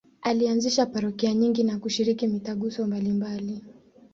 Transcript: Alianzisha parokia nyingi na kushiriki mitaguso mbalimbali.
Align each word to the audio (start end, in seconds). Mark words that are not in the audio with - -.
Alianzisha 0.21 0.85
parokia 0.85 1.33
nyingi 1.33 1.63
na 1.63 1.77
kushiriki 1.79 2.27
mitaguso 2.27 2.87
mbalimbali. 2.87 3.61